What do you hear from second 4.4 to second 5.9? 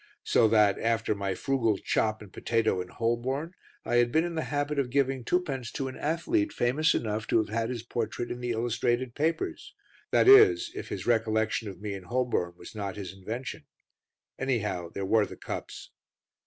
habit of giving twopence to